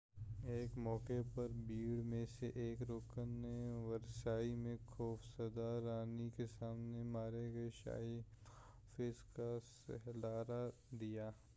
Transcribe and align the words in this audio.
ایک 0.43 0.77
موقع 0.77 1.19
پر 1.35 1.47
بھیڑ 1.67 2.01
میں 2.03 2.25
سے 2.29 2.49
ایک 2.55 2.81
رکن 2.81 3.29
نے 3.41 3.73
ورسائی 3.83 4.55
میں 4.55 4.75
خوف 4.85 5.25
زدہ 5.37 5.69
رانی 5.85 6.29
کے 6.37 6.47
سامنے 6.59 7.03
مارے 7.03 7.47
گئے 7.53 7.69
شاہی 7.73 8.19
محافظ 8.93 9.23
کا 9.33 9.57
سر 9.65 10.11
لہرا 10.15 10.63
دیا 10.91 11.29